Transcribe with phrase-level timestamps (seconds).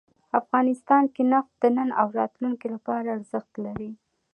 [0.39, 3.91] افغانستان کې نفت د نن او راتلونکي لپاره ارزښت لري.